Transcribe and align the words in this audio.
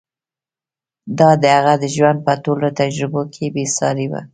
دا 1.17 1.29
د 1.41 1.43
هغه 1.55 1.73
د 1.83 1.85
ژوند 1.95 2.19
په 2.27 2.33
ټولو 2.43 2.67
تجربو 2.79 3.21
کې 3.33 3.45
بې 3.53 3.65
سارې 3.77 4.05
وه. 4.11 4.21